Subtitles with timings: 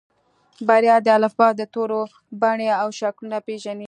[0.67, 2.01] بريا د الفبا د تورو
[2.41, 3.79] بڼې او شکلونه پېژني.